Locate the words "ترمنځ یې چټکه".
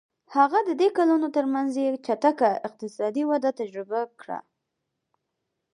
1.35-2.49